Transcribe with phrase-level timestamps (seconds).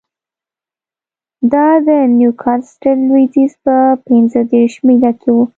[1.51, 3.75] دا د نیوکاسټل لوېدیځ په
[4.07, 5.37] پنځه دېرش میله کې و